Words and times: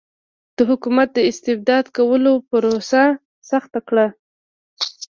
د 0.57 0.59
حکومت 0.69 1.07
د 1.13 1.19
استبدادي 1.31 1.89
کولو 1.97 2.33
پروسه 2.49 3.03
سخته 3.49 3.79
کړه. 3.87 4.07